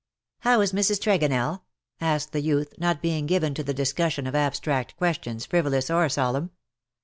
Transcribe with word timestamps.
"How 0.39 0.61
is 0.61 0.73
Mrs. 0.73 0.99
Tregonell 0.99 1.57
V 1.59 1.61
asked 2.03 2.31
the 2.31 2.41
youth_, 2.41 2.79
not 2.79 3.03
being 3.03 3.27
given 3.27 3.53
to 3.53 3.61
the 3.63 3.71
discussion 3.71 4.25
of 4.25 4.33
abstract 4.33 4.97
questions, 4.97 5.45
frivolous 5.45 5.91
or 5.91 6.09
solemn. 6.09 6.49